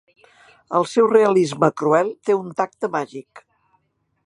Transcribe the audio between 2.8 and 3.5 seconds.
màgic.